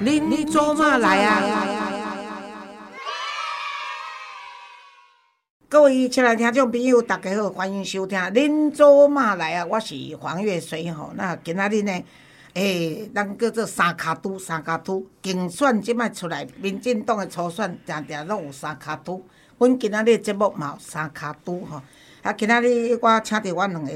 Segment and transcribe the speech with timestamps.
[0.00, 1.42] 恁做嘛来啊？
[5.68, 11.10] 各位亲爱听众朋友，大家好，欢迎收听《恁做嘛来啊》，我是黄月水吼。
[11.16, 12.04] 那今仔日呢，
[12.54, 19.20] 诶，咱叫做三卡都三卡都竞选即摆出来，民进党的初选定定拢有三卡都。
[19.58, 21.82] 阮今仔日节目嘛有三卡都吼。
[22.22, 23.92] 啊，今仔日我请着阮两个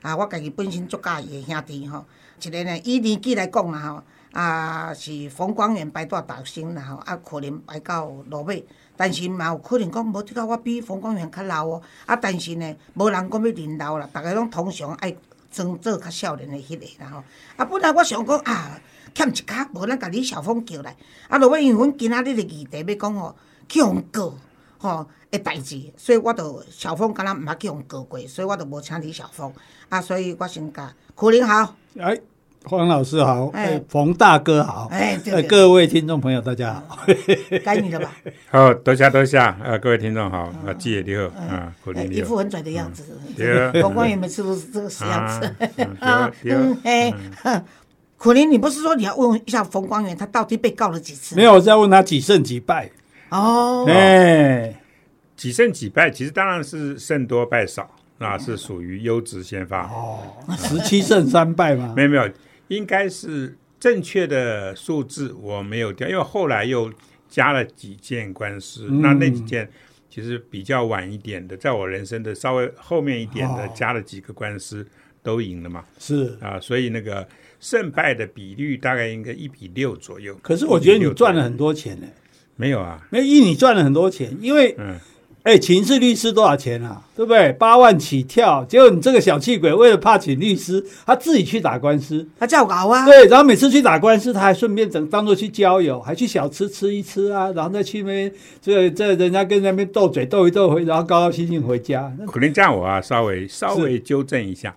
[0.00, 2.06] 啊，我家己本身足介意的兄弟吼。
[2.40, 8.64] 一个呢，以年纪来讲啦吼，啊是冯光远摆大大生然后，啊可能摆到落尾，
[8.96, 15.14] 但是嘛有可能讲无即个我比冯光远较老哦，啊但是呢，无人讲要认老啦，逐个拢通常爱
[15.50, 17.22] 装做较少年的迄个然后。
[17.56, 18.80] 啊本来我想讲啊，
[19.14, 20.96] 欠一卡，无咱甲李小凤叫来，
[21.28, 23.36] 啊落尾因为阮今仔日的议题要讲吼，
[23.68, 24.34] 去互告
[24.78, 29.52] 吼的代志，所以我著小凤敢若毋捌去互告过，所以我著无请李小凤，
[29.90, 31.76] 啊所以我先甲苦林好。
[31.98, 32.18] 哎，
[32.64, 33.64] 黄老师好，哎。
[33.64, 37.04] 哎，冯大哥好，哎对对各位听众朋友大家好，
[37.64, 38.12] 该你了吧？
[38.50, 41.24] 好，多谢多谢，呃，各位听众好，啊，季爷你好，
[41.54, 41.74] 啊，
[42.10, 43.04] 一副很拽的样子。
[43.36, 43.82] 对。
[43.82, 45.46] 冯光远每次都是这个死样子。
[46.00, 47.62] 啊对 嗯，哎，哼。
[48.16, 51.34] 苦林，你不是说你要问一下冯光远，他到底被告了几次？
[51.34, 52.88] 没有，我是要问他几胜几败，
[53.30, 54.72] 哦，哎，
[55.34, 60.20] 几胜几败，其实当然是胜多败少，那是属于优质先发，哦
[60.56, 61.92] 十七胜三败嘛。
[61.96, 62.22] 没，有没有，
[62.68, 66.92] 应该是正确的数字我没有掉，因为后来又
[67.28, 69.68] 加了几件官司，嗯那那几件
[70.08, 74.86] 其实比较晚一点的，在我人生的稍微后面一点的，哦加了几个官司
[75.22, 76.36] 都赢了嘛，是。
[76.40, 77.26] 啊，所以那个
[77.60, 80.38] 胜败的比率大概应该一比六左右。
[80.42, 82.06] 可是我觉得你赚了很多钱呢，
[82.56, 83.06] 没有啊？
[83.10, 84.98] 没有，你赚了很多钱，因为嗯，
[85.42, 87.02] 哎，请示律师多少钱啊？
[87.16, 87.52] 对不对？
[87.54, 93.04] 八万起跳，结果你这个小气鬼为了怕请律师，他自己去打官司，他叫搞啊。
[93.04, 102.12] 对，然后每次去打官司，他还顺便整当做去交友，还去小吃吃一吃啊，然后再去那边这这人家跟那边斗嘴斗一斗回，然后高高兴兴回家。
[102.28, 104.72] 可能这样我啊稍微稍微纠正一下。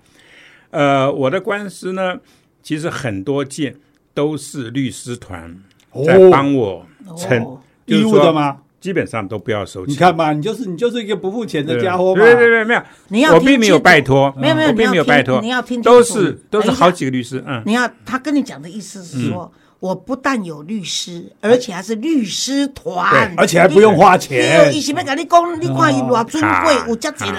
[0.72, 2.16] 呃，我的官司呢，
[2.64, 3.76] 其实很多件
[4.16, 5.56] 都是律师团
[6.04, 6.84] 在帮我
[7.16, 8.34] 撑，哦就是说义务的？
[8.34, 8.58] 吗？
[8.86, 9.92] 基本上都不要收钱。
[9.92, 12.22] 你看嘛，你就是你就是一个不付钱的家伙嘛。
[12.22, 15.42] 对对对，没有，你要听我并没有拜托，没有没有，我并没有拜托。
[15.42, 15.90] 你，要听清楚。
[15.90, 24.80] 都是都是好几个律师，嗯，你要他跟你讲的意思是说，我不但有律师，而且还是律师团，而且还不用花对，钱伊。
[24.80, 27.36] 是要跟你讲，你看伊偌尊贵，啊有遮济人，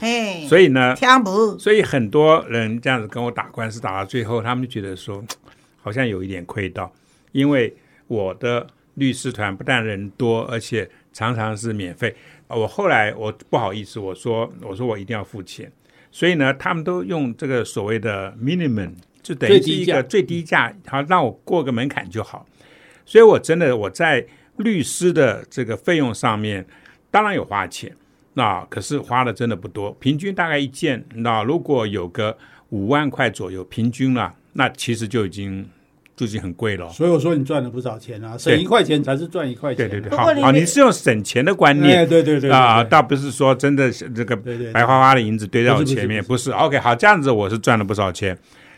[0.00, 1.58] 嘿，所以呢，听无？
[1.58, 5.22] 所以很多人这样子跟我打官司，打到最后，他们就觉得说，
[5.82, 6.90] 好像有一点亏到，
[7.32, 7.76] 因为
[8.06, 8.66] 我的
[8.98, 12.14] 律师团不但人多，而且常常是免费。
[12.46, 15.70] 啊我后来我不好意思，我说我说我一定要付钱，
[16.10, 18.92] 所以呢，他们都用这个所谓的 minimum，
[19.22, 22.46] 就等于是一个最低价，好让我过个门槛就好。
[23.04, 24.26] 所以我真的我在
[24.56, 26.66] 律师的这个费用上面，
[27.10, 27.94] 当然有花钱。
[28.34, 32.38] 那可是花的真的不多，平均大概一件，那如果有个
[32.68, 35.68] 五万块左右，平均了，那其实就已经
[36.18, 36.88] 就已经很贵了。
[36.90, 39.88] 所以我说你赚了不少钱啊，省一块钱才是赚一块钱啊。
[39.88, 44.36] 对对对，好好，你是用省钱的观哎，念对对对对啊，倒不是说真的是这个
[44.72, 46.50] 白花花的银子堆在我不是不是前面，不不是。
[46.50, 48.36] OK，好，这样子我是赚了不少钱。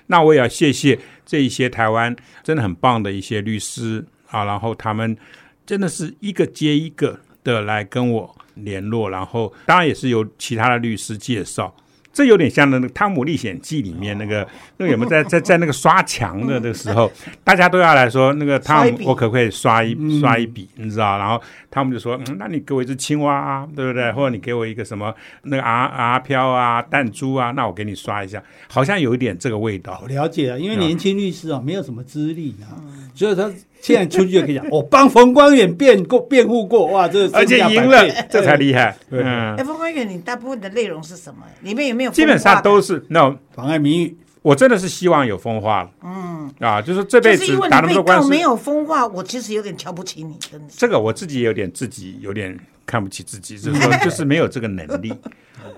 [0.09, 2.15] 那我也要谢谢这一些台湾
[2.45, 5.17] 真的很棒的一些律师啊，然后他们
[5.65, 11.75] 真的是一个接一个的来跟我联络，然后当然也是由其他的律师介绍。
[12.13, 14.47] 这有点像那个《汤姆历险记》里面那个
[14.79, 17.11] 那个有没有在在在那个刷墙的那个时候，
[17.45, 20.69] 大家都要来说那个汤姆我可不可以刷一刷一笔？
[20.77, 21.19] 你知道？
[21.19, 21.41] 然后
[21.71, 24.11] 汤姆就说，嗯，那你给我一只青蛙啊，对不对？
[24.13, 30.09] 或者你给我一个什么那个阿阿飘啊、弹珠啊，那我给你刷一下，好像有一点这个味道我。
[30.09, 32.75] 了解啊，因为年轻律师啊，没有什么资历啊，
[33.15, 33.51] 所以他
[33.81, 38.95] 现在出去就可以讲， 我帮冯光远辩过辩护过，哇，这个而且赢了，这才厉害。
[39.09, 41.45] 对嗯哎，，冯光远，你大部分的内容是什么？
[41.63, 42.11] 里面有没有？
[42.11, 42.81] 基本上都。
[42.81, 44.17] 是那妨碍名誉。
[44.43, 45.91] 我真的是希望有风化了。
[46.03, 50.79] 嗯啊，就是这辈子打那么多官司，没有风化，我其实有点瞧不起你，真的是。
[50.79, 55.13] 这个我自己有点自己有点看不起自己，就是说 就是没有这个能力，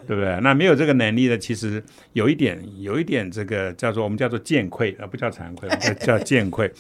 [0.06, 0.38] 对不对？
[0.42, 1.82] 那没有这个能力的，其实
[2.12, 6.72] 有一点有一点这个叫做我们叫做见愧，而不叫惭愧，叫 叫见愧。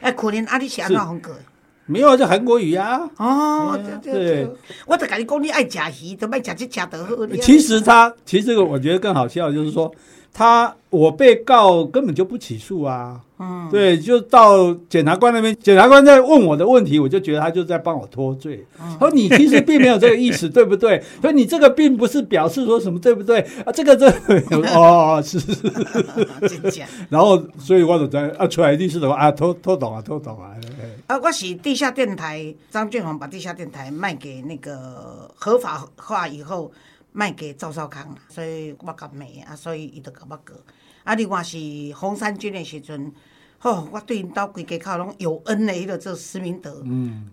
[0.00, 1.36] 哎，可怜阿里是安怎风格？
[1.88, 3.00] 没有啊，就韩国语啊。
[3.16, 4.48] 哦，对啊对对对，
[4.86, 7.26] 我就跟你讲，你爱吃鱼，就卖食这吃得好。
[7.40, 9.90] 其实他，其实这个我觉得更好笑，就是说
[10.32, 13.20] 他我被告根本就不起诉啊。
[13.40, 18.66] 嗯，对，就到检察官那边，检察官在问我的问题，我就觉得他就在帮我脱罪。
[18.76, 21.00] 他说你其实并没有这个意思，对不对？
[21.22, 23.38] 所以你这个并不是表示说什么，对不对？
[23.64, 24.08] 啊，这个这
[24.74, 30.50] 哦是是是， 然后所以我就在啊，出来律师的话啊，偷偷懂啊，偷懂啊。
[31.06, 36.72] 啊，我是地下电台，张俊宏把地下电台卖给那个合法化以后
[37.12, 40.56] 卖给赵少康，所以我甲骂啊，所以伊就甲我过。
[41.04, 41.58] 啊，另外是
[41.94, 43.12] 洪山军的时阵，
[43.58, 46.84] 吼，我对因兜规家口拢有恩的，迄个做施明德，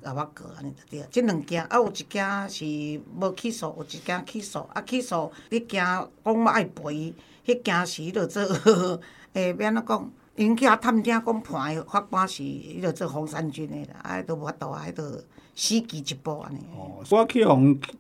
[0.01, 1.05] 甲我过安尼就对。
[1.11, 4.59] 即两件啊，有一件是无起诉，有一件起诉。
[4.73, 7.13] 啊，起诉你惊讲我爱赔，
[7.45, 8.41] 迄件是迄个做
[9.33, 10.11] 诶，要安怎讲？
[10.37, 15.23] 因去遐探听讲判的法官是迄个做洪山军的啦，啊，都无法度啊，迄个
[15.55, 16.59] 死记一步安尼。
[16.77, 17.55] 哦，我去互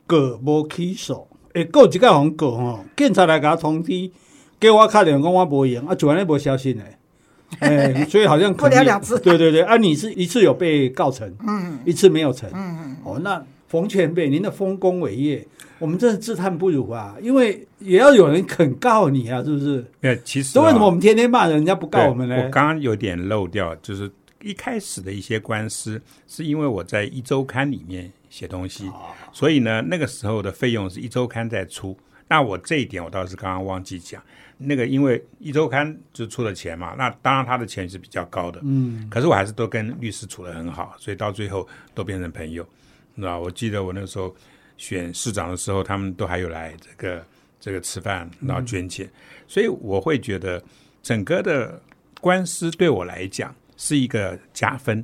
[0.05, 4.11] 过无起诉，会告一个互告吼，警察来甲我通知。
[4.59, 6.83] 给我打电话讲我无用，啊，就安尼无消息呢。
[7.59, 9.17] 哎，所以好像不了了之。
[9.19, 12.97] 对对对，啊，你是一次有被告成，嗯，一次没有成，嗯嗯。
[13.03, 15.45] 哦，那冯前辈，您的丰功伟业，
[15.77, 19.85] 我们真是自叹不如啊，因为也要有人肯告你啊，是不是？
[19.99, 22.35] 没有，其实，所以为什么我们天天骂人，人家不告我们呢？
[22.35, 24.09] 我刚刚有点漏掉，就是
[24.41, 28.91] 一开始的一些官司，是因为我在一周刊里面写东西，
[29.31, 31.97] 所以呢，那个时候的费用是一周刊在出。
[32.27, 34.21] 那我这一点我倒是刚刚忘记讲。
[34.57, 42.61] 那个因为一周刊就出了钱嘛，那当然他的钱是比较高的，嗯，可是我还是都跟律师处得很好，所以到最后都变成朋友，
[43.15, 44.35] 知道我记得我那个时候
[44.75, 47.25] 选市长的时候，他们都还有来这个
[47.57, 49.09] 这个吃饭，然后捐钱，
[49.47, 50.61] 所以我会觉得
[51.01, 51.81] 整个的
[52.19, 55.01] 官司对我来讲是一个加分。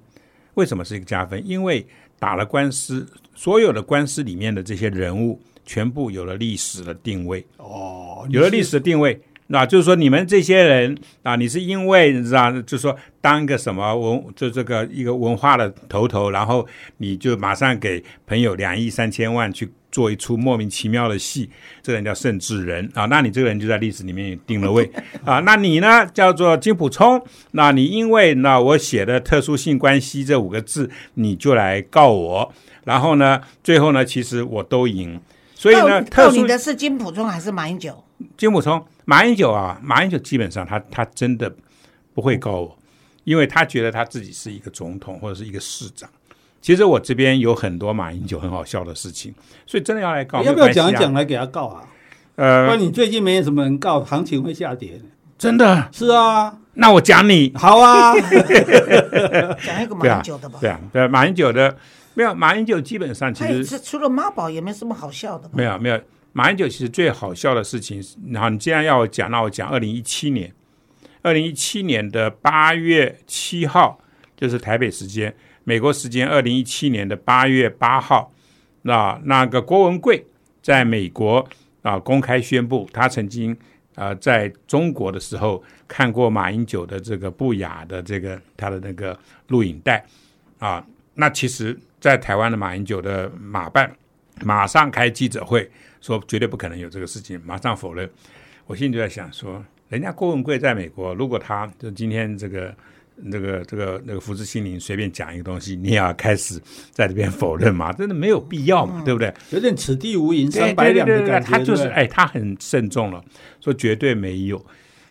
[0.56, 1.42] 为什么是一个加分？
[1.48, 1.88] 因为
[2.22, 9.20] 打了官司，所有的官司里面的这些人物全部有了历史的定位，哦，有了历史的定位。
[9.48, 16.66] 那就是说，你们这些人啊，你是因为你知道，就是说当个什么文，就这个一个文化的头头，然后
[16.98, 21.50] 你就马上给朋友两亿三千万去做一出莫名其妙的戏，
[21.82, 24.90] 这个人叫盛智仁啊，那你这个人就在历史里面也定了位
[25.26, 25.40] 啊。
[25.40, 27.22] 那你呢，叫做金普聪，
[27.52, 32.54] 那你因为那我写的特殊性关系这五个字，你就来告我，
[32.86, 35.20] 然后呢，最后呢，其实我都赢，
[35.54, 38.04] 所以呢，告你的是金普聪还是马英九？
[38.38, 38.84] 金普聪。
[39.04, 41.54] 马英九啊，马英九基本上他他真的
[42.14, 42.78] 不会告我，
[43.24, 46.10] 因为他觉得他自己是一个总统或者是一个市长。
[46.62, 49.34] 其实我这边有很多马英九很好笑的事情，
[49.66, 51.84] 所以真的要来告，要不要讲一讲来给他告啊？
[52.36, 55.02] 呃，那你最近没有什么人告，行情会下跌？
[55.38, 58.14] 真的是啊，那我讲你好啊，
[59.66, 60.60] 讲一个马英九的吧。
[60.62, 61.76] 对啊，对马英九的
[62.14, 65.50] 没有，马英九基本上其实除了妈宝也没什么好笑的。
[65.54, 66.00] 没有没有。
[66.34, 70.54] 马英九其实最好笑的事情，然后你既然要我讲，那我讲二零一七年，
[71.24, 74.00] 二零一七年的八月七号，
[74.38, 78.32] 就是台北时间，美国时间二零一七年的八月八号，
[78.82, 80.26] 那那个郭文贵
[80.62, 81.48] 在美国
[81.82, 83.56] 啊公开宣布，他曾经
[83.96, 89.18] 啊在中国的时候看过马英九的这个不雅的这个他的那个
[89.48, 90.06] 录影带
[90.60, 90.86] 啊，
[91.16, 93.92] 那其实，在台湾的马英九的马办
[94.44, 95.70] 马上开记者会。
[96.04, 98.10] 说绝对不可能有这个事情，马上否认。
[98.66, 102.76] 我心里就在想说，人家郭文贵在美国，如果他就今天这个、
[103.24, 106.60] 那个、这个、那个福斯心灵随便讲一个东西，你也要开始
[106.92, 107.92] 在这边否认嘛？
[107.98, 109.02] 真的没有必要嘛？
[109.06, 109.34] 对不对？
[109.52, 111.50] 有点此地无银三百两的感觉。
[111.50, 113.24] 他就是哎，他很慎重了，
[113.60, 114.66] 说绝对没有。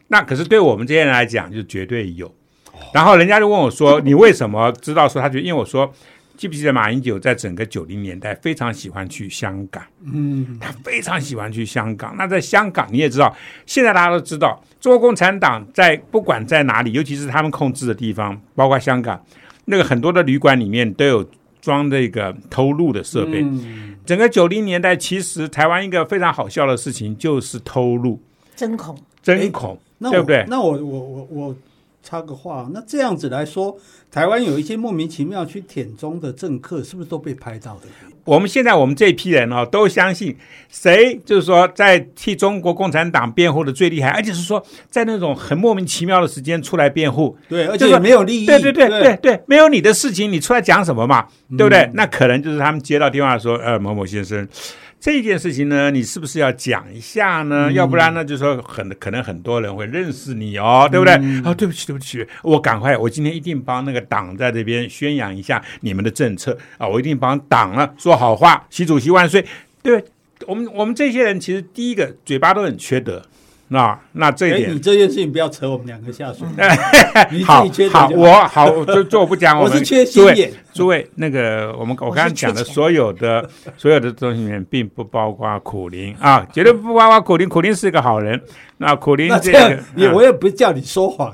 [0.08, 2.32] 那可是对我们这些人来讲，就绝对有。
[2.92, 5.92] 然后人家就问我说：“你为什么知道？”说他就因为我说。
[6.40, 9.84] 记不记得马英九在整个九零年代非常喜欢去香港？
[10.02, 12.14] 嗯，他非常喜欢去香港。
[12.16, 19.22] 那在香港，你也知道，现在大家都知道，中国共产党在不管在哪里，尤其是他们控制的地方，包括香港，
[19.66, 21.22] 那个很多的旅馆里面都有
[21.60, 23.44] 装这个偷录的设备。
[24.06, 28.18] 整个九零年代，其实台湾一个非常好笑的事情就是偷录，
[28.56, 30.46] 针孔，针孔，对不对？
[30.48, 31.56] 那我我我我。
[32.02, 33.76] 插个话，那这样子来说，
[34.10, 37.82] 台湾有一些莫名其妙去舔中的政客，是不是都被拍到的？
[38.24, 40.36] 我们现在我们这批人哦，都相信
[40.68, 51.26] 谁就是说在替中国共产党辩护的最厉害，而且是说在那种很莫名其妙的时间出来辩护，对，而且没有利益，对对对对对，没有你的事情，你出来讲什么嘛？
[51.56, 51.90] 对不对？
[51.94, 54.46] 那可能就是他们接到电话说，呃，某某先生。
[55.00, 57.72] 这件事情呢，你是不是要讲一下呢？
[57.72, 61.14] 要不然呢，就说很可能很多人会认识你哦，对不对？
[61.42, 66.86] 啊，对不起，对不起，我赶快，我今天一定帮那个党在这边宣扬一下你们的政策啊！
[66.86, 69.42] 我一定帮党啊说好话，习主席万岁！
[69.82, 70.04] 对
[70.46, 73.22] 我们，我们这些人其实第一个嘴巴都很缺德
[73.72, 76.44] 那那这点你这件事情不要扯我们两个下水，
[77.30, 87.48] 你自好好，我好，就就我不讲，们 我是缺诸位心眼，诸位，那个我们我我刚刚讲的所有的所有的东西里面，并不包括苦林啊，绝对不包括苦林。
[87.48, 88.40] 苦林是一个好人，
[88.78, 91.32] 那苦林这样个也我也不叫你说谎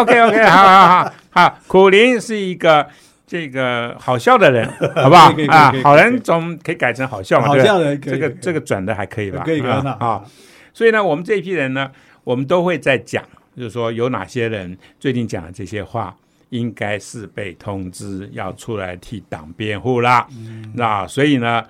[0.00, 2.86] OK OK，好好好好，苦林是一个
[3.26, 5.32] 这个好笑的人， 好不好？
[5.48, 9.42] 啊好人总可以改成好笑嘛，好笑的这个这个转的还可以吧？
[9.42, 10.22] 可以可以啊那啊。
[10.72, 11.90] 所以呢，我们这一批人呢，
[12.24, 13.24] 我们都会在讲，
[13.56, 16.16] 就是说有哪些人最近讲的这些话，
[16.50, 20.26] 应该是被通知要出来替党辩护啦。
[20.30, 21.64] 嗯那所以呢，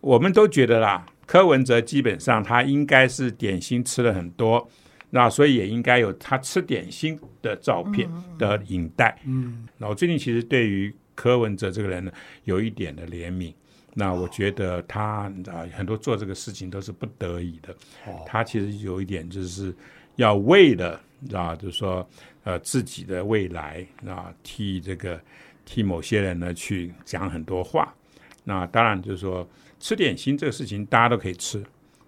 [0.00, 4.68] 我们都觉得啦，柯文哲基本上他应该是点心吃了很多，
[5.10, 9.18] 那所以也应该有他吃点心的照片的影带。
[9.26, 12.12] 嗯，那我最近其实对于柯文哲这个人呢，
[12.44, 13.52] 有一点的怜悯。
[13.94, 17.72] 那我觉得他啊，很多做这个事情都是不得已的。
[18.06, 19.74] 哦他其实有一点就是
[20.16, 21.00] 要为了
[21.32, 22.08] 啊，就是说
[22.44, 25.20] 呃自己的未来啊，替这个
[25.64, 27.94] 替某些人呢去讲很多话。
[28.44, 29.46] 那当然就是说
[29.78, 31.62] 吃点心这个事情大家都可以吃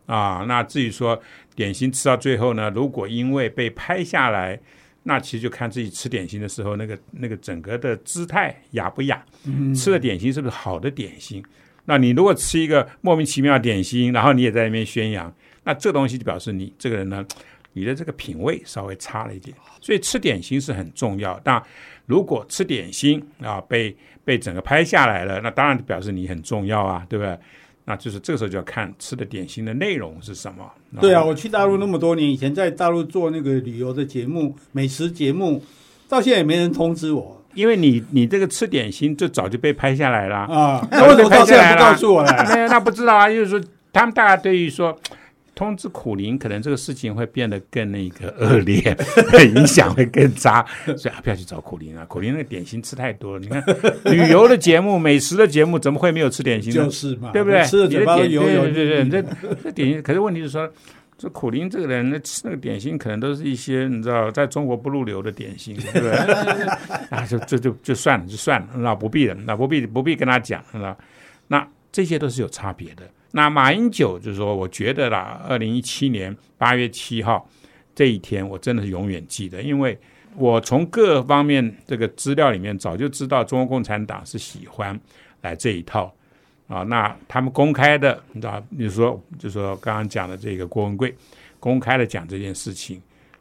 [0.07, 0.45] 啊。
[0.49, 1.21] 那至于说
[1.55, 4.59] 点心吃到最后呢，如果因为被拍下来，
[5.03, 9.23] 那其实就看自己吃点心的时候那个那个整个的姿态雅不雅，
[9.77, 11.45] 吃的点心是不是好的点心。
[11.87, 15.33] 那你如果吃一个莫名其妙的点心，然后你也在那边宣扬，
[15.65, 17.25] 那这东西就表示你这个人呢，
[17.73, 19.57] 你的这个品味稍微差了一点。
[19.81, 21.39] 所以吃点心是很重要。
[21.45, 21.63] 那
[22.07, 27.39] 如果吃点心啊被被整个拍下来了，那当然表示你很重要啊，对不对？
[27.87, 30.73] 那就是这个时候就要看吃的点心的内容是什么。
[31.03, 35.63] 对啊，，我去大陆那么多年，以前在大陆做那个旅游的节目、美食节目，
[36.09, 40.37] 到现在也没人通知我因为你你这个吃点心就早就被拍下来了。
[40.37, 40.87] 啊。
[40.91, 42.33] 那为什么到现在不告诉我呢？
[42.55, 43.61] 没有，那不知道啊，就是说
[43.93, 44.99] 他们大家对于说
[45.55, 48.97] 通知苦林，可能这个事情会变得更那个恶劣，
[49.55, 50.65] 影响会更差，
[50.97, 53.41] 所以啊，不要去找苦林啊，苦林那个点心吃太多了。
[53.41, 53.65] 你看
[54.05, 56.85] 旅游的节目、美食的节目，怎么会没有吃点心呢？
[56.85, 57.63] 就是嘛，对不对？
[57.65, 60.69] 吃了嘴巴都你的油油点对对对，腻腻的这这点心，可是问题是说。
[61.17, 66.11] 这苦林这个人，那吃那个点心，可能都是一些你知道，在中国不入流的点心，对不对？
[67.11, 70.97] 啊，就就就就算了，就算了，那不必了，那不必不必跟他讲，是吧？
[71.47, 73.09] 那这些都是有差别的。
[73.31, 77.49] 那马英九就是说，我觉得啦，二零一七年八月七号
[77.95, 79.99] 这一天，我真的是永远记得，因为
[80.37, 84.99] 我从各方面这个资料里面早就知道，中国共产党是喜欢
[85.43, 86.13] 来这一套
[86.75, 86.83] 啊。
[86.83, 91.15] 那他们公开的，你知道，比如说，就说刚刚讲的这个郭文贵
[91.61, 93.01] 公开的讲这件事情，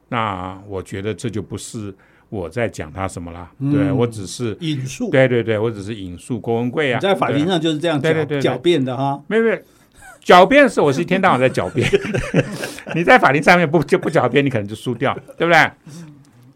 [0.09, 1.93] 那我觉得这就不是
[2.29, 4.55] 我在讲他什么啦，对我只是。
[4.61, 5.09] 引述。
[5.09, 9.21] 对对对，我只是引述郭文贵啊，你在法庭上就是这样对对对对狡狡辩的哈。
[9.27, 9.57] 没有没有，
[10.23, 11.89] 狡辩是我是一天到晚在狡辩，
[12.95, 15.71] 你在法庭上面不就不狡辩，你可能就输掉，对不对？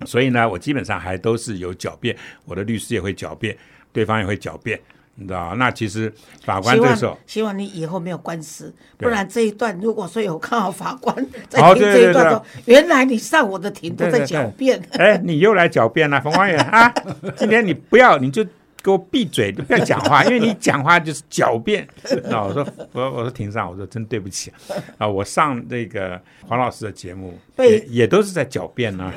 [0.05, 2.15] 所以呢，我基本上还都是有狡辩，
[2.45, 3.57] 我的律师也会狡辩，
[3.91, 4.79] 对方也会狡辩，
[5.19, 6.13] 你知道那其实
[6.45, 11.15] 法官希这时候望，希望你以后没有官司，不然这一段如果说有看好法官
[11.49, 14.37] 在哦听对对对这一段说，原来你上我的庭都在对对对。
[14.37, 16.93] 狡辩， 哎，你又来狡辩了，冯光远啊，
[17.35, 18.45] 今天你不要，你就
[18.87, 21.85] 给我闭嘴，就 不要讲话，因为你讲话就是狡辩。
[22.29, 24.49] 那 我说，我我说庭上，我说真对不起。
[24.97, 26.17] 啊，我上那个
[26.47, 29.11] 黄老师的节目，被也也都是在狡辩呢、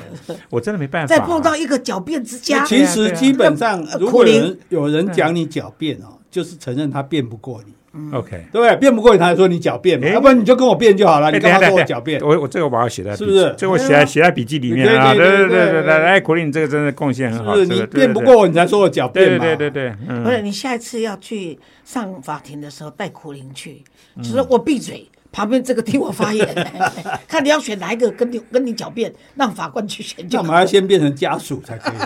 [0.49, 7.73] 我真的没办法、再碰到一个狡辩之家，其实基本上，呃如果有人有人讲你狡辩哦，就是承认他辩不过你，
[8.13, 8.75] OK，对不对？
[8.77, 12.21] 辩不过你，他还说你狡辩嘛，哎要不然你就跟我辩就好了，哎你干嘛等一下等一下说我狡辩？
[12.21, 13.53] 我我这个我把它写在是不是？
[13.57, 17.79] 这个我写在写在笔记里面啊，对对对对对对对，哎，苦力你这个真的贡献很好，是不是？
[17.81, 19.45] 你辩不，过我，你才说我狡对辩嘛？
[19.45, 20.23] 对对对对，嗯。
[20.23, 23.83] 不是你下一次要去上法庭的时候带苦林去，
[24.17, 26.47] 就是我闭嘴，旁边这个听我发言，
[27.27, 31.97] 看你要选哪一个跟你跟你狡辩，让法官去选就好那我们要先变成家属才可以。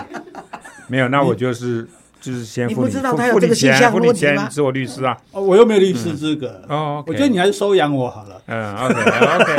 [0.88, 1.86] 没有，那我就是
[2.26, 6.60] 就是先付你不知道付他有这个付你钱，形象付你问题吗钱是我律师啊，哦，我又没有律师资格。
[6.68, 8.40] 哦我觉得你还是收养我好了。
[8.46, 9.52] 嗯，OK OK，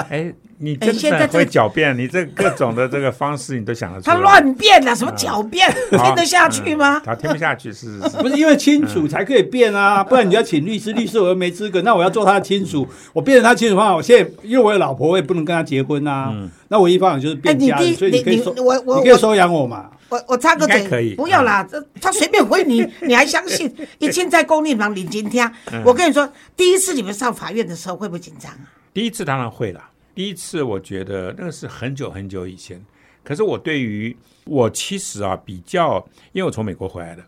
[0.08, 5.68] 哎，你真的会狡辩，你这各种的这个方式你都想得出来，他乱辩啊，什么狡辩，
[5.98, 6.96] 好听得下去吗？
[6.98, 7.02] 嗯。
[7.04, 8.16] 他听不下去，是是是。
[8.18, 16.32] 不是因为亲属才可以变啊，不然你要请律师，律师我又没资格，那我要做他的亲属，我变成他亲属的话，我现在因为我有老婆，我也不能跟他结婚啊，
[16.68, 19.90] 那唯一方法就是变家人，哎你可以收，你我我你可以收养我嘛。
[20.12, 23.74] 我我插个嘴，可以不要啦，这他随便回你， 你还相信？
[23.98, 25.50] 一进在公立房领金听，
[25.86, 28.70] 我跟你说，第一次你们上法院的时候会不会紧张啊？
[28.92, 32.84] 第一次当然会啦，第一次我觉得那个是很久很久以前，
[33.24, 34.14] 可是我对于
[34.44, 37.24] 我其实啊比较，因为我从美国回来的，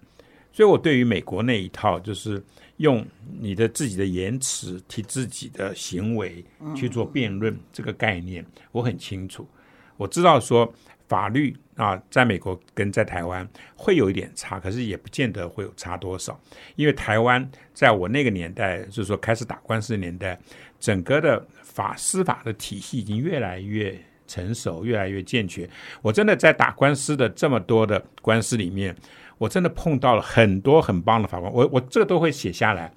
[0.53, 2.45] 所以我对于美国那一套就是
[2.77, 3.03] 用
[3.41, 6.45] 你的自己的言辞替自己的行为
[6.77, 9.49] 去做辩论，这个概念我很清楚。
[9.97, 10.71] 我知道说
[11.09, 16.39] 法律啊，在美国跟在台湾会有一点差，可是也不见得会有差多少，
[16.77, 20.39] 因为台湾在我那个年代，就是说开始打官司的年代，
[20.79, 25.69] 整个的法司法的体系已经越来越成熟，越来越健全。
[26.03, 28.95] 我真的在打官司的这么多的官司里面。
[29.37, 32.91] 我真的碰到了很多很棒的法官，我我这个都会写下来，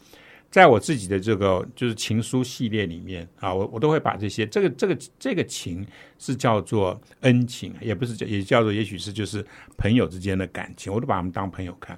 [0.58, 5.86] 在我自己的这个就是情书系列里面啊，我我都会把这些这个这个这个情
[6.18, 9.46] 是叫做恩情，也不是叫也叫做也许是就是
[9.78, 11.96] 朋友之间的感情，我都把他们当朋友看。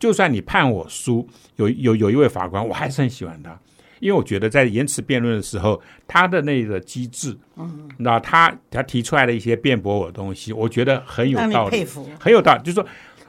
[0.00, 3.56] 就算你判我输，有有有一位法官，我还是很喜欢他，
[4.00, 11.86] 因为我觉得在言辞辩论的时候，他的那个机智，嗯，那他他提出来的一些辩驳我的东西，我觉得很有道理，
[12.18, 12.84] 很有道理，就是说。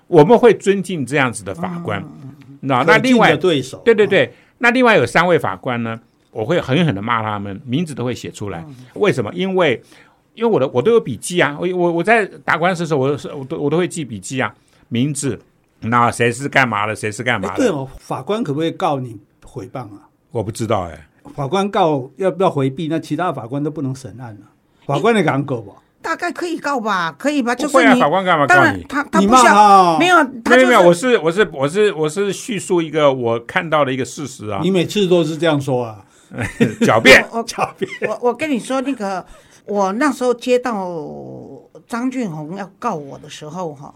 [0.07, 2.03] 我们会尊敬这样子的法官，
[2.59, 4.31] 那那另外对手，对对对，
[4.63, 5.99] 那另外有三位法官呢，
[6.31, 8.65] 我会狠狠的骂他们，名字都会写出来。
[8.93, 9.29] 为什么？
[9.33, 9.83] 因为
[10.35, 14.55] 因为我的我都有笔记啊，我我我在打官司的时候，我是我都我都会记笔记啊，
[14.87, 15.37] 名字，
[15.81, 17.57] 那谁是干嘛的，谁是干嘛的？
[17.57, 20.07] 对哦，法官可不可以告你诽谤啊？
[20.31, 22.87] 我不知道哎，法官告要不要回避？
[22.87, 24.47] 那其他法官都不能审案了，
[24.85, 25.75] 法官你敢告不？
[26.03, 27.55] 大概可以告吧，可以吧？
[27.55, 28.83] 就是你法官干嘛告你？
[28.83, 34.59] 他他不像没有，没有没有，我是我是我是我是叙述一个我看到的一个事实啊。
[34.61, 36.05] 你每次都是这样说啊？
[36.81, 37.89] 狡辩，狡辩。
[38.09, 39.25] 我 我跟你说，那个
[39.65, 41.01] 我那时候接到
[41.87, 43.93] 张俊宏要告我的时候哈，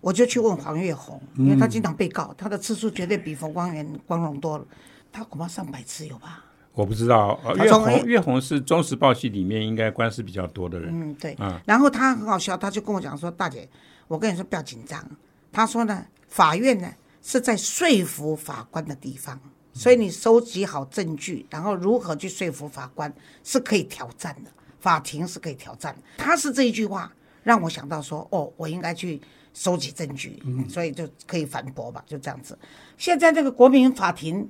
[0.00, 4.64] 我就去问黄月红，因为他经常被告，他的次数绝对比冯光远光荣多了，
[5.10, 6.44] 他恐怕上百次有吧。
[6.78, 10.88] 我不知道，岳红岳红是中时报系里面应该官司比较多的人。
[10.92, 11.34] 嗯，对。
[11.40, 13.68] 嗯，然后他很好笑，他就跟我讲说：“大姐，
[14.06, 15.04] 我跟你说不要紧张。”
[15.50, 16.88] 他说呢，法院呢
[17.20, 19.40] 是在说服法官的地方，
[19.72, 25.96] 所以你收集好证据，然后如何去说服法官是可以挑战的，法庭是可以挑战。
[26.16, 29.20] 他是这一句话让我想到说：“哦，我应该去
[29.52, 32.56] 收集证据，所以就可以反驳吧，就这样子。”
[32.96, 34.48] 现在这个国民法庭。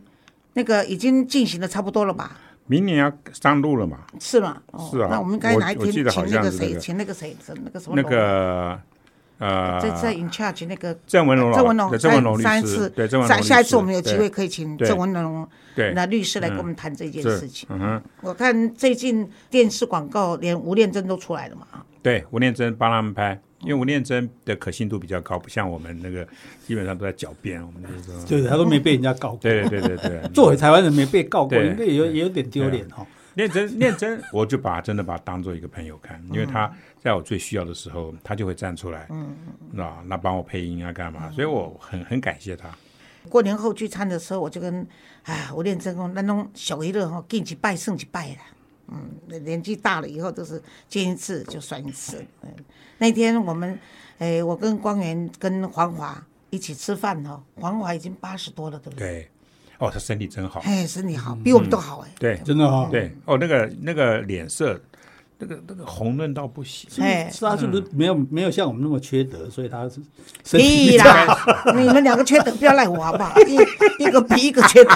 [0.54, 2.36] 那个已经进行的差不多了吧？
[2.66, 4.00] 明年要上路了嘛？
[4.20, 4.60] 是吗？
[4.90, 5.08] 是啊。
[5.10, 6.76] 那我们该哪一天请那个谁？
[6.78, 7.34] 请那个谁？
[7.64, 7.94] 那个什么？
[7.96, 8.78] 那个
[9.38, 12.62] 呃，在在 in charge 那个郑文龙，郑文龙，郑文龙律师。
[12.62, 13.42] 次，对郑文龙。
[13.42, 17.68] 下一次我们有机会可以请郑文龙对那律师来跟我们谈这件事情。
[17.70, 18.02] 嗯哼。
[18.20, 21.86] 我看最近电视广告连吴念真都出来了嘛啊？
[22.02, 23.40] 对，吴念真帮他们拍。
[23.62, 26.26] 因为吴念真的可信度比较高，不像我们那个
[26.66, 27.60] 基本上都在狡辩。
[27.64, 29.38] 我们就是说，对，他都没被人家告过。
[29.40, 33.06] 对对对对对， 作为台湾人没被告过，应该也有也有点丢脸哈。
[33.34, 39.36] 念真念真，我就把真的把他当做一个朋友看，因为他在我最需要的时候，他就会站出来，嗯，
[39.72, 41.30] 那那帮我配音啊，干嘛？
[41.30, 42.68] 所以我很很感谢他。
[43.28, 44.84] 过年后聚餐的时候，我就跟
[45.22, 48.38] 哎吴念真讲，那种小娱乐哈，给你去拜圣去拜了。
[48.90, 52.24] 嗯，年纪大了以后都是见一次就算一次。
[52.42, 52.48] 嗯，
[52.98, 53.78] 那天我们，
[54.18, 56.20] 哎，我跟光源跟黄华
[56.50, 59.08] 一起吃饭哦，黄华已经八十多了，对不对？
[59.08, 59.30] 对，
[59.78, 60.60] 哦，他身体真好。
[60.60, 62.10] 哎，身体好，比我们都好哎。
[62.18, 62.88] 对，真的哈。
[62.90, 64.80] 对，哦，那个那个脸色，
[65.38, 66.88] 那个那个红润到不行。
[67.04, 70.00] 哎，是他是不是没有没有像我们那么缺德，所以他是
[70.44, 71.38] 身体啦，
[71.76, 73.38] 你们两个缺德，不要赖我好不好？
[73.42, 73.54] 一
[74.02, 74.90] 一个比一个缺德。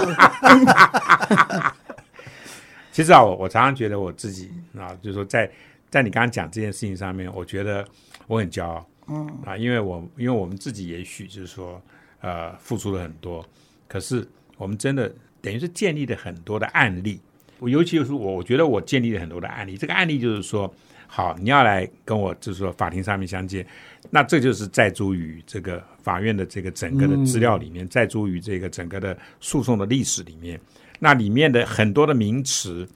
[2.92, 5.50] 其实啊，我我常常觉得我自己啊，就是说，在
[5.90, 7.84] 在你刚刚讲这件事情上面，我觉得
[8.26, 11.82] 我很骄傲，嗯啊，因为我因为我们自己也许就是说，
[12.20, 13.44] 呃，付出了很多，
[13.88, 14.28] 可是
[14.58, 17.18] 我们真的等于是建立了很多的案例。
[17.58, 19.76] 我尤其是我，我觉得我建立了很多的案例。
[19.76, 20.72] 这个案例就是说，
[21.06, 23.66] 好，你要来跟我就是说法庭上面相见，
[24.10, 30.60] 那这就是在诸于这个法院的这个整个的资料里面，在诸于这个整个的诉讼的历史里面。
[31.04, 32.88] 那里面的很多的名词，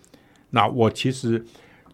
[0.51, 1.45] 那我其实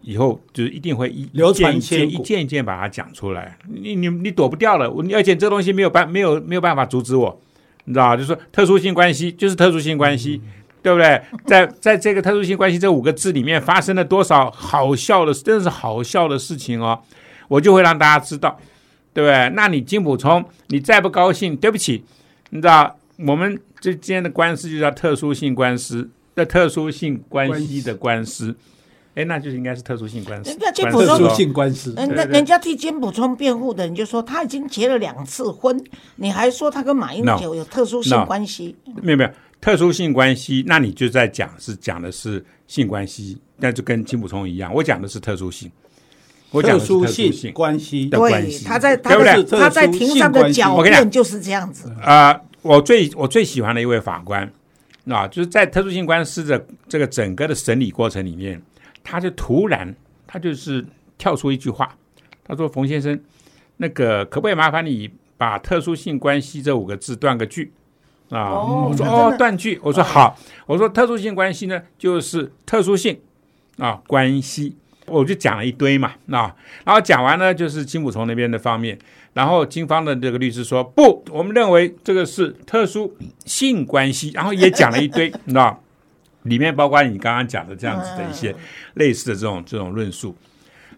[0.03, 3.57] 以后就是一定会一件一件一件一件把它讲出来。
[3.67, 7.41] 你你你躲不掉了，而且这东西没有办没有没有办法阻止我，
[7.85, 10.39] 你知道就是说特殊性关系就是特殊性关系，
[10.83, 11.19] 对不对？
[11.47, 17.01] 在在这个特殊性关系这五个字里面发生了多少好笑的，真的是好笑的事情哦，
[17.47, 18.55] 我就会让大家知道，
[19.15, 19.49] 对不对？
[19.55, 22.05] 那你金普聪，你再不高兴，对不起，
[22.51, 22.95] 你知道。
[23.17, 28.55] 我们之间的官司就叫特殊性官司的特殊性关系的官司，
[29.13, 30.49] 哎，那就是应该是特殊性官司。
[30.49, 35.79] 人家金普聪特殊性官司，人家人家替金普充辩护的，人就说他已经结了两次婚，
[36.15, 38.75] 你还说他跟马英九有特殊性关系？
[39.01, 39.29] 没有没有
[39.61, 45.71] 特殊性关系，那你就在讲是讲的是性关系，那就跟金普充一样，我讲的是特殊性。
[46.49, 52.41] 我讲特殊性关系的关系，他在他在他在庭上的狡辩就是这样子啊。
[52.63, 54.51] 我最我最喜欢的一位法官，
[55.07, 58.61] 啊，就是在特殊性官司的这个整个的审理过程里面，
[59.03, 59.93] 他就突然
[60.25, 60.83] 他就是
[61.17, 61.95] 跳出一句话，
[62.43, 63.19] 他说：“冯先生，
[63.77, 67.71] 那个可不可以麻烦你把特殊性关系这五个字断个句？”
[68.31, 69.79] 啊，哦我说哦，断句。
[69.83, 73.19] 我说好，我说特殊性关系呢，就是特殊性
[73.77, 78.97] 啊关系，我就讲了一堆嘛，啊，然后讲完呢，就是金普从那边的方面，
[79.33, 83.15] 然后金方的这个律师说不，我们认为这个是特殊
[83.45, 85.81] 性关系，然后也讲了一堆， 你知道，
[86.43, 88.55] 里面包括你刚刚讲的这样子的一些
[88.93, 90.35] 类似的这种这种论述。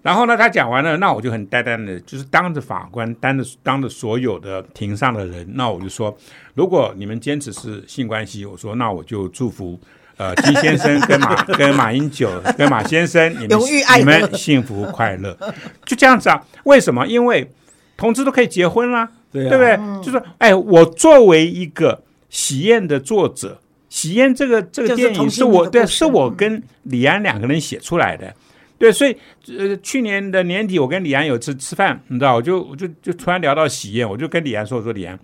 [0.01, 6.15] 然后呢，他讲完了，那我就很呆呆的，就是当着法官，当着当着所有的庭上的人，那我就说，
[6.53, 9.79] 如果你们坚持是性关系，我说那我就祝福
[10.17, 13.59] 呃 金先生跟马跟马英九跟马先生，你们
[13.97, 15.35] 你们幸福快乐，
[15.85, 16.39] 就这样子啊？
[16.65, 17.07] 为什么？
[17.07, 17.49] 因为
[17.97, 20.03] 同志都可以结婚啦，对啊对不对？
[20.03, 28.33] 就是哎，我作为一个喜宴的作者，喜宴这个这个电影是我对，是我跟李安两个人写出来的。
[28.77, 29.15] 对，所以
[29.57, 35.17] 呃，去年的年底，我跟李安有次吃饭，你知道，我就我就就突然聊到喜宴，我就跟李安说：“我说李安，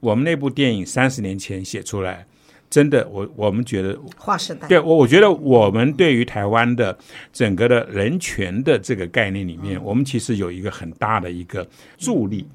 [0.00, 2.26] 我们那部电影三十年前写出来，
[2.70, 6.96] 真的，我我们觉得划时代，对我，我觉得我们对于台湾的
[7.32, 12.46] 整个的人权的这个概念里面，我们其实有一个很大的一个助力，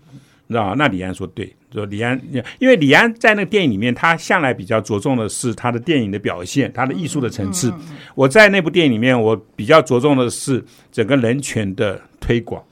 [0.45, 0.76] 你知道吗？
[0.78, 2.21] 那李安说对，说李安，
[2.60, 7.73] 因为李安在那个电影里面，他向来比较着重的是他的电影的表现，他的艺术的层次。
[8.13, 12.63] 我在那部电影里面，我比较着重的是整个人权的推广，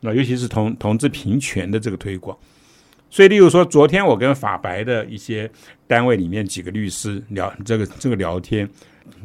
[0.00, 2.36] 那尤其是同同志平权的这个推广。
[3.12, 5.48] 所以，例如说，昨天我跟法白的一些
[5.86, 8.66] 单位里面几个律师聊这个这个聊天，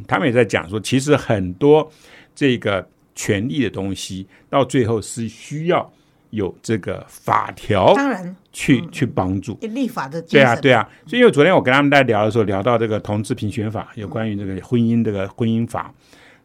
[0.05, 1.89] 他们也在讲说，其实很多
[2.35, 5.89] 这个权利的东西，到最后是需要
[6.31, 9.57] 有这个法条当然去、去帮助。
[9.61, 15.93] 立法的对啊，对啊，所以因为昨天我跟他们在聊的时候，聊到这个同志平权法，有关于这个婚姻这个婚姻法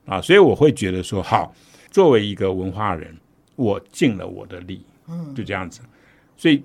[0.07, 1.53] 啊，所以我会觉得说，好，
[1.91, 3.13] 作为一个文化人，
[3.57, 5.81] 我尽了我的力，嗯，就这样子。
[6.37, 6.63] 所以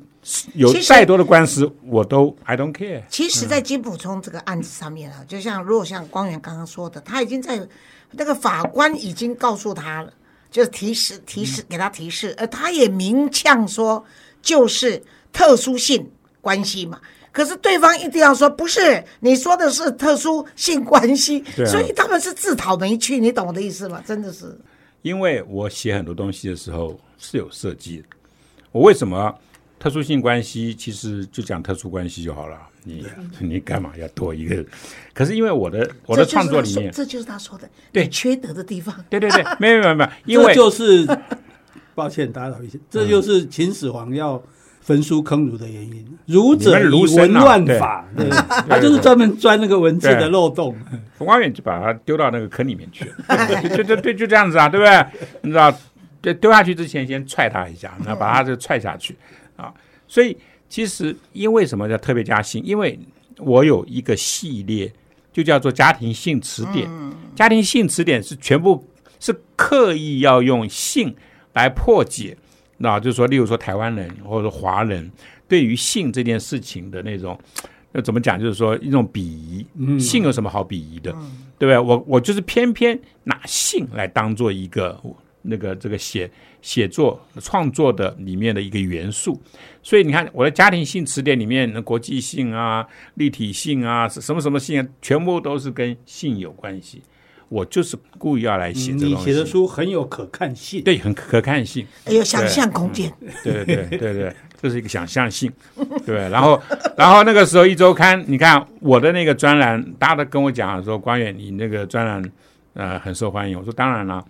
[0.54, 3.04] 有再多的官司，我都 I don't care。
[3.10, 7.66] 其实，在金普聪这个案子上面啊，就像如果像光源刚刚说的，他已经在
[8.12, 10.12] 那个法官已经告诉他了，
[10.52, 14.04] 就是提示提示给他提示，而他也明呛说
[14.42, 16.10] 就是特殊性
[16.42, 17.00] 关系嘛。
[17.32, 24.04] 可是对方一定要说不是，你说的是特殊性关系，啊所以他们是自讨没趣，你懂我的意思吗？
[24.06, 24.58] 真的是，
[25.04, 28.04] 因为我写很多东西的时候是有设计的。
[28.72, 29.34] 我为什么
[29.88, 32.58] 特殊性关系其实就讲特殊关系就好了？
[32.84, 33.06] 你
[33.40, 34.62] 你干嘛要多一个？
[35.14, 38.94] 可是因为我的我的创作里面，这就是他说的，对缺德的地方。
[39.10, 41.08] 对对对， 没有没有没有，因为就是
[41.96, 44.44] 抱歉打扰一下，这就是秦始皇要
[44.82, 46.06] 焚书坑儒的原因。
[46.26, 48.28] 儒者以文乱法，对，
[48.68, 50.76] 他就是专门钻那个文字的漏洞。
[51.18, 55.06] 冯光远就把他丢到那个坑里面去了， 就就就对，就这样子啊，对不对？
[55.44, 55.74] 你知道，
[56.22, 59.16] 对，丢下去之前先踹他一下，然后把他就踹下去
[59.58, 59.74] 啊。
[60.08, 60.38] 所以
[60.70, 62.64] 其实因为什么叫特别加性？
[62.64, 62.98] 因为
[63.38, 64.92] 我有一个系列，
[65.34, 66.90] 就叫做家庭性词典。
[67.36, 68.84] 家庭性词典是全部
[69.20, 71.16] 是刻意要用性
[71.54, 72.36] 来破解，
[72.78, 75.12] 那就是说，例如说台湾人或者说华人
[75.48, 77.40] 对于性这件事情的那种，
[77.92, 78.40] 那怎么讲？
[78.40, 79.66] 就是说一种鄙夷，
[80.00, 81.12] 性有什么好鄙夷的，
[81.60, 81.78] 对不对？
[81.78, 85.00] 我我就是偏偏拿性来当做一个
[85.44, 86.30] 那个这个写
[86.68, 89.42] 写作创作的里面的一个元素，
[89.82, 97.02] 所以你看我的家庭性词典里面，国际性啊、立体性啊、什么什么性啊，全部都是跟性有关系。
[97.48, 100.84] 我就是故意要来写这东西，你写的书很有可看性。
[100.84, 103.10] 对很可看性，有想象空间，
[103.46, 105.50] 对对对对对，这是一个想象性，
[106.06, 106.18] 对。
[106.28, 106.62] 然后，
[106.98, 112.22] 然后那个时候一周刊，你看我的那个专栏，大家都跟我讲说，关远你那个专栏
[112.74, 113.58] 呃很受欢迎。
[113.58, 114.22] 我说当然了，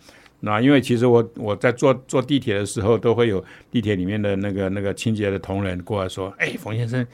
[0.42, 7.06] 那因为其实我我在坐坐地铁的时候，都会有地铁里面的那个那个清洁的同仁过来说，哎，冯先生，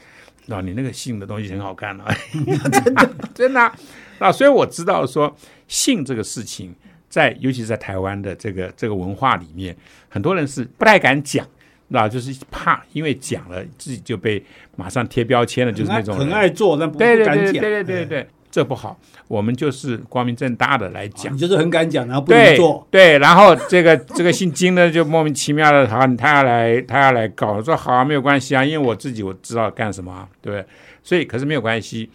[0.46, 2.14] 那，你那个姓的东西很好看啊，
[2.84, 3.74] 真的真的啊
[4.18, 5.34] 啊，所以我知道说
[5.68, 6.74] 姓这个事情。
[7.06, 9.76] 在尤其是在台湾的这个这个文化里面，
[10.08, 11.46] 很多人是不太敢讲，
[11.86, 17.52] 那就是怕，因为讲了自己就被马上贴标签了，就是那种很爱做，但不对对不敢讲。
[17.52, 18.96] 对对对对对，这不好。
[19.26, 22.86] 我们就是光明正大的来讲你，就是很敢讲，然后不能对做。
[22.88, 30.64] 对，然后这个这个姓金的就莫名其妙的，他，他要来他要来搞，我说好啊，没有关系啊，因为我自己我知道干什么、啊，对不对？
[31.02, 32.08] 所以可是没有关系，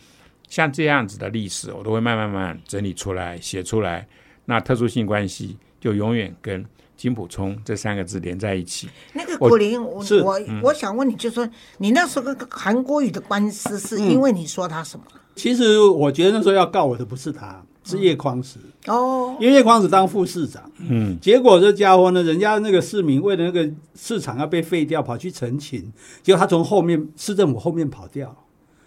[0.48, 4.08] 像这样子的历史，我都会慢慢慢慢整理出来，写出来。
[4.46, 8.88] 那特殊性关系就永远跟金普聪这三个字连在一起。
[9.12, 11.46] 那个古林，我是我我想问你，就说
[11.80, 15.04] 你那时候跟韩国语的官司，是因为你说他什么？
[15.40, 28.36] 其实我觉得那时候要告我的不是他，是叶匡时，哦，因为叶匡时当副市长，嗯，结果这家伙呢，人家那个市民为了那个市场要被废掉，跑去澄清，结果他从后面市政府后面跑掉，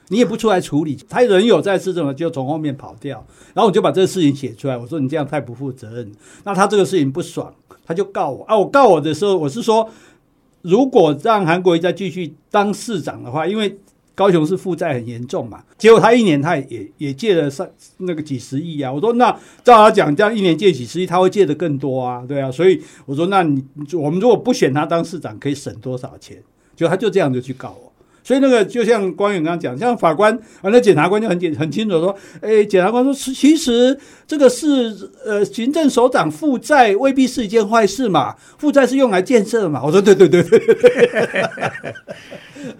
[0.08, 6.12] 你也不出来处理，他人有在市政府，就从后面跑掉，然后我就把这个事情写出来，我说你这样太不负责任，
[6.44, 7.52] 那他这个事情不爽，
[7.86, 8.44] 他就告我。
[8.44, 9.88] 啊，我告我的时候，我是说，
[10.60, 13.78] 如果让韩国瑜再继续当市长的话，因为
[14.14, 17.66] 高雄市负债很严重嘛，结果他一年他也也借了上
[17.98, 18.92] 那个几十亿啊。
[18.92, 19.30] 我说那
[19.64, 22.50] 照他讲，这样一年借几十亿，他会借的更多啊，对啊。
[22.50, 23.62] 所以我说那你
[23.94, 26.42] 我们如果不选他当市长，可以省多少钱？
[26.74, 27.91] 就他就这样就去告我。
[28.24, 39.82] 所以那个就像光远刚刚讲，像法官啊，那检察官就很简很清楚说，哎，检察官说，其其实这个是呃行政首长负债未必是一件坏事嘛，负债是用来建设嘛。
[39.84, 40.74] 我说对对对对对。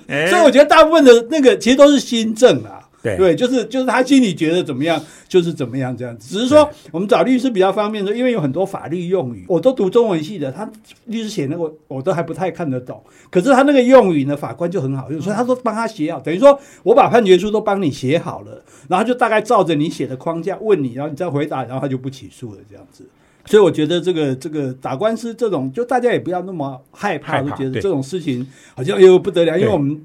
[0.07, 2.82] 对 所以我觉得大部分的那个其实都是新政啊。
[3.03, 6.33] 对对，就是就是他心里觉得怎么样，就是怎么样这样子。
[6.33, 10.71] 只是说我们找律师比较方便的，因为有很多法律用语，我都读中文系的，他
[11.07, 13.03] 律师写那个我都还不太看得懂。
[13.29, 23.05] 可是他那个用语呢，法官就很好用，所以他说帮他写好，等于说我把判决书都帮你写好了，然后就大概照着你写的框架问你，然后你再回答，然后他就不起诉了这样子。
[23.45, 30.01] 所以我觉得这个这个打官司这种，就大家也不要那么害怕，害怕就觉得这种事情好像哎呦不得了，因为我们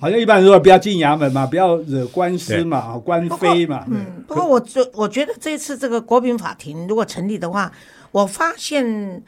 [0.00, 3.84] 好像一般人说不要进衙门嘛，不要惹官司嘛，啊官非嘛。
[3.88, 7.70] 嗯，不过我觉我觉得这次这个国民法庭如果成立的话，
[8.10, 9.22] 我发现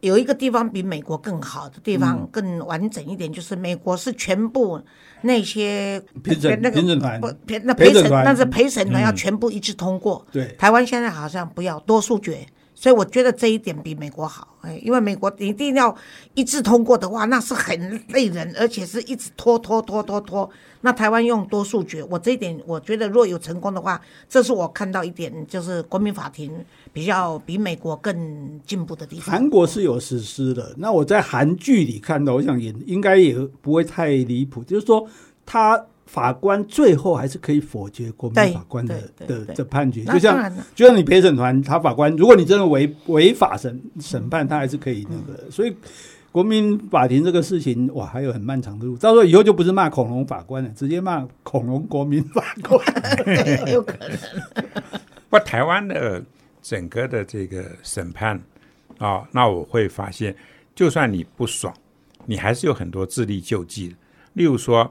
[0.00, 4.80] 有一个地方比美国更好的地方、更完整一点，就是美国是全部
[5.22, 7.20] 那些评审那个评审团。
[7.20, 8.24] 不陪那陪审，陪审团。
[8.24, 10.26] 但是陪审团要全部一致通过。
[10.30, 10.54] 对。
[10.58, 12.46] 台湾现在好像不要多数决，
[12.80, 14.56] 所以我觉得这一点比美国好。
[14.62, 15.94] 哎，因为美国一定要
[16.32, 20.48] 一致通过的话，那是很累人，而且是一直拖拖拖拖拖。
[20.80, 26.50] 那台湾用多数决，我这一点我觉得若有成功的话，这是我看到一点，就是国民法庭
[26.90, 29.34] 比较比美国更进步的地方。
[29.34, 35.06] 韩国是有实施的，那我在韩剧里看到，我想也应该也不会太离谱，就是说
[35.44, 45.74] 他法官最后还是可以否决国民法官的的的判决，就像就像你陪审团，他法官，如果你真的违违法审审判，他还是可以那个，所以。
[46.32, 48.96] 国民法庭这个事情，哇，还有很漫长的路。
[48.96, 52.80] 到时候以后就不是骂恐龙法官了，直接骂恐龙国民法官。
[53.24, 54.16] 对， 有可能。
[55.28, 56.22] 不，台湾的
[56.62, 58.40] 整个的这个审判
[58.98, 60.32] 啊、那我会发现，
[60.72, 61.74] 就算你不爽，
[62.26, 63.96] 你还是有很多自力救济的。
[64.34, 64.88] 例如说，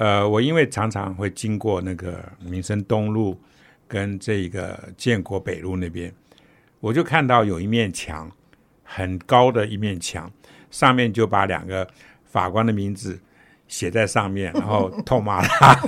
[0.00, 3.38] 呃，我因为常常会经过那个民生东路
[3.86, 6.10] 跟这个建国北路那边，
[6.80, 8.30] 我就看到有一面墙，
[8.82, 10.32] 很高的一面墙，
[10.70, 11.86] 上面就把两个
[12.24, 13.20] 法官的名字
[13.68, 15.78] 写在上面，然后痛骂他。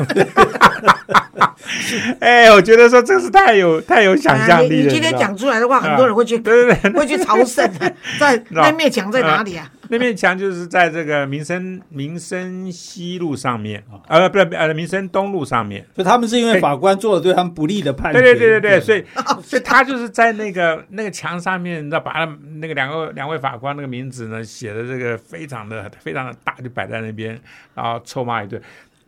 [2.20, 4.66] 哎，我觉得说这是太有太有想象力了。
[4.66, 9.72] 啊 你你今天讲出来的话，很多人会去对对对，会去朝圣的，在 那面墙在哪里啊？
[9.92, 15.84] 那面墙就是在这个民生民生西路上面，呃，不是呃民生东路上面。
[15.94, 18.18] 所以他们是因为法官做了对他们不利的判决。
[18.18, 19.04] 对对对对对，所以
[19.44, 27.38] 所以他就是在那个那个墙上面，那把他那个两个两位法官那个名字呢写的这个非常的非常的大，就摆在那边，
[27.74, 28.58] 然后臭骂一顿。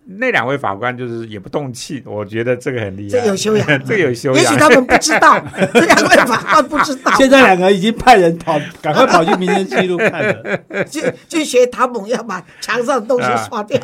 [0.06, 4.42] 那两位法官就是也不动气，我觉得这个很厉害，这有修养 这有修养。
[4.42, 10.58] 也许他们不知道， 这两位法官不知道，现在两个已经派人跑，赶快跑去民生西路看了。
[10.84, 13.80] 就就学唐猛要把墙上的东西啊刷掉。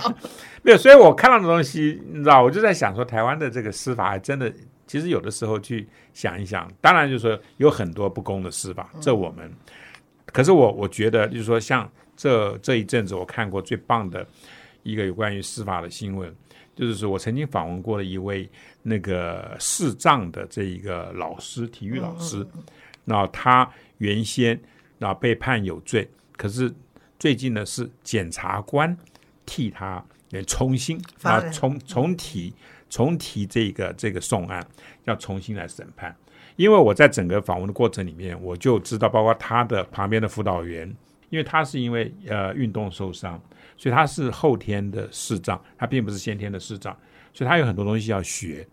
[0.62, 4.52] 没有，所以我看到的东西，你知道，我就在想说，台湾的这个司法还真的，
[4.86, 9.50] 其实有的时候去想一想，当然就是说有很多不公的司法，这我们，
[10.26, 14.26] 可是我我觉得就是说，像这这一阵子我看过最棒的
[14.82, 16.34] 一个有关于司法的新闻，
[16.74, 18.48] 就是说我曾经访问过的一位
[18.82, 22.46] 那个视障的这一个老师，体育老师，
[23.04, 24.60] 那他原先
[24.98, 26.72] 那被判有罪，可是
[27.18, 28.96] 最近呢是检察官
[29.44, 32.52] 替他来重新啊重重提
[32.88, 34.66] 重提这个这个送案，
[35.04, 36.14] 要重新来审判。
[36.56, 40.86] 因为我在整个访问的过程里面，我就知道，包括他的旁边的辅导员，
[41.30, 43.40] 因为他是因为呃运动受伤，
[43.80, 46.94] 所以他是后天的视障，他并不是先天的视障，
[47.32, 48.66] 所以他有很多东西要学。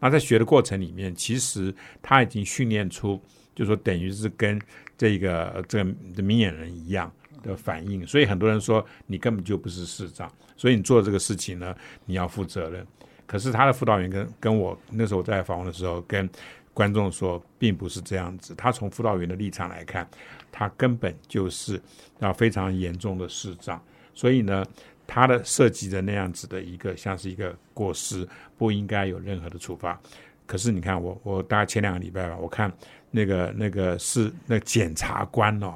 [0.00, 3.20] 那在学的过程里面，其实他已经训练出，
[3.54, 4.58] 就是说等于是跟
[4.96, 8.06] 这个这个明眼人一样的反应。
[8.06, 12.86] 所以很多人说你根本就不是视障，所以你做这个事情呢，你要负责任。
[13.26, 16.26] 可是他的辅导员跟跟我那时候在访问的时候跟
[16.72, 18.54] 观众说，并不是这样子。
[18.54, 20.08] 他从辅导员的立场来看，
[20.50, 21.78] 他根本就是
[22.20, 23.78] 啊非常严重的视障。
[24.16, 24.66] 所以呢，
[25.06, 28.26] 他的设计的那样子的一个像是一个过失，
[28.58, 30.00] 不应该有任何的处罚。
[30.46, 32.72] 可是你看，我我大概前两个礼拜吧，我看
[33.10, 35.74] 那个那个是那检察官哦，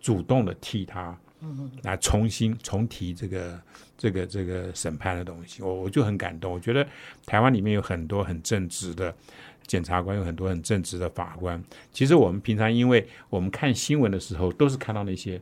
[0.00, 1.16] 主动的替他
[1.82, 3.60] 来重新重提这个
[3.96, 6.52] 这个这个审判的东西，我我就很感动。
[6.52, 6.86] 我觉得
[7.24, 9.14] 台湾里面有很多很正直的
[9.66, 11.62] 检察官，有很多很正直的法官。
[11.92, 15.40] 其实我们平常因为我们看新闻的时候，都是看到那些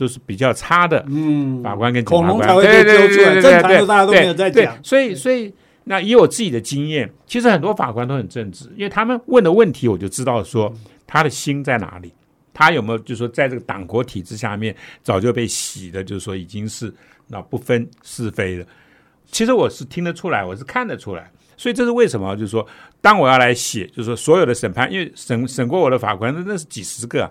[0.00, 4.82] 都是比较差的嗯，法官跟检恐察官，对对对对对大家都没有在对讲。
[4.82, 5.52] 所以所以
[5.84, 10.72] 那以我自己的经验，其实很多法官都很正直，因为他们问的问题，我就知道说
[11.06, 12.10] 他的心在哪里，
[12.54, 16.90] 他有没有就是说在这个党国体制下面早就被洗的，就是说已经是
[17.28, 18.64] 那不分是非了。
[19.30, 21.30] 其实我是听得出来，我是看得出来。
[21.58, 22.34] 所以这是为什么？
[22.36, 22.66] 就是说，
[23.02, 27.30] 当我要来写，就是说所有的审判，因为审审过我的法官那那是几十个啊，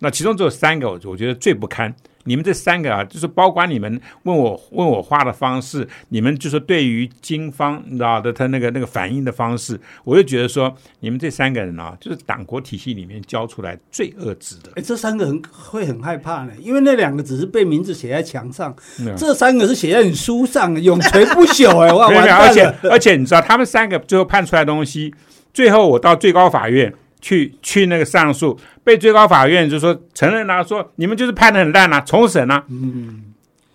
[0.00, 1.94] 那其中只有三个，我我觉得最不堪。
[2.24, 14.70] 你们这三个啊，就是包括你们问我问我话的方式，你们就是对于经方你知道的他那个那个反应的方式，我就觉得说，你们这三个人啊，就是党国体系里面教出来最恶质的。
[14.76, 22.88] 哎，这三个人会很害怕呢，因为那两个只是被名字写在墙上，嗯这三个是写在你书上，永垂不朽哎， 哇，没有完没有而且。
[22.90, 25.14] 而且你知道，他们三个最后判出来的东西，
[25.54, 32.64] 最后我到最高法院去去那个上诉，被最高法院就说承认了、说你们就是判的很烂啊，重审啊。
[32.68, 33.22] 嗯，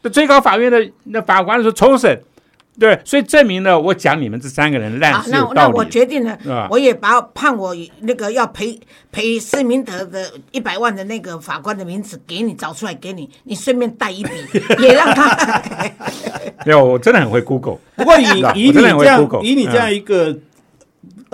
[0.02, 2.22] 那最高法院的那法官说重审，
[2.80, 5.90] 对，所以证明了我讲你们这三个人烂啊，是那那我有道理的。
[5.90, 8.80] 决定了我也把判我那个要赔
[9.12, 14.30] 赔施明德的一百万的那个法官的名字给你找出来给你，你顺便带一笔，
[14.80, 15.62] 也让他
[16.66, 17.78] 没有，我真的很会 Google。
[17.96, 18.24] 不过以
[18.56, 20.38] 以你这样 Google，以你这样一个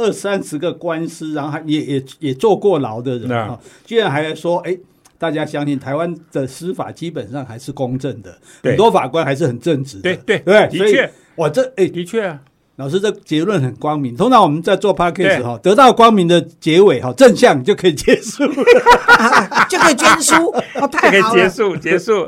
[0.01, 4.77] 二三十个官司，然后还也也也坐过牢的人啊，居然还说哎。
[5.21, 10.01] 大家相信台湾的司法基本上还是公正的，很多法官还是很正直的。
[10.01, 12.39] 对对对，所以的确我这哎，的确啊，
[12.77, 14.17] 老师这结论很光明。
[14.17, 18.43] 通常我们在做 podcast 哈，得到光明的结尾哈，正向就可以结束。
[19.69, 20.47] 就可以捐书，
[20.81, 21.43] 哦，太好了。
[21.43, 22.27] 结束结束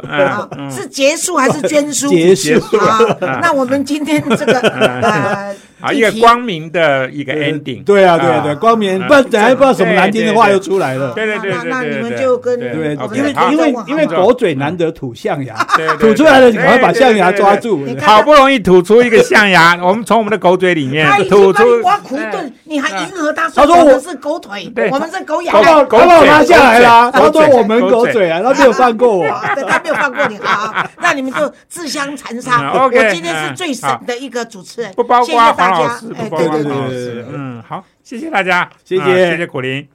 [0.69, 2.07] 是结束还是捐书？
[2.09, 3.39] 结束啊！
[3.41, 7.83] 那我们今天这个 呃，好一个光明的一个 ending。
[7.83, 9.07] 对啊，对啊，对，光明，啊。
[9.07, 11.11] 不然等下不知道什么难听的话又出来了。
[11.13, 15.55] 对对对那那你们就跟对因为因为因为狗嘴难得吐象牙，
[15.99, 17.85] 吐出来了，你赶快把象牙抓住。
[18.01, 25.51] 好不容易吐出一个象牙， 我们从我们的狗嘴里面吐出挖苦盾，你还迎合他他说我是狗腿，我们是狗牙。
[25.83, 29.23] 狗他把我嘴拉下来了，他说我们狗嘴啊，他没有放过我。
[29.55, 32.71] 对他没有放过你，好好，那你们就自相残杀。
[32.73, 36.13] 我今天是最省的一个主持人，不包谢谢括大老师，。
[36.15, 37.25] 哎，不包对对对括黄老对对对师。
[37.33, 39.87] 嗯，好，谢谢大家，谢谢啊谢谢古林。